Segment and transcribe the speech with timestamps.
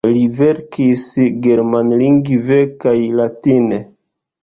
[0.13, 1.03] Li verkis
[1.45, 3.85] germanlingve kaj latine.